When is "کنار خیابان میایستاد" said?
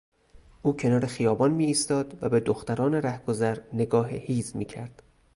0.77-2.17